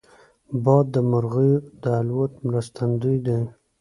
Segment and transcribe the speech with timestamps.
[0.63, 3.39] باد د مرغیو د الوت مرستندوی دی